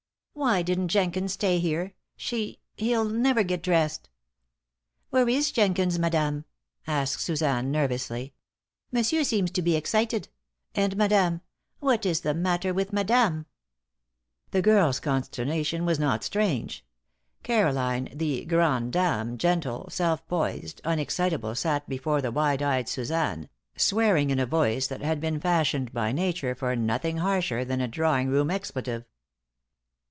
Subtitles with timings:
[0.33, 1.93] "Why didn't Jenkins stay here?
[2.15, 4.09] She he'll never get dressed!"
[5.11, 6.45] "Where is Jenkins, madame?"
[6.87, 8.33] asked Suzanne, nervously.
[8.91, 10.29] "Monsieur seems to be excited.
[10.73, 11.41] And madame
[11.79, 13.45] what is the matter with madame?"
[14.49, 16.83] The girl's consternation was not strange.
[17.43, 23.47] Caroline, the grand dame, gentle, self poised, unexcitable, sat before the wide eyed Suzanne,
[23.77, 27.87] swearing in a voice that had been fashioned by nature for nothing harsher than a
[27.87, 29.05] drawing room expletive.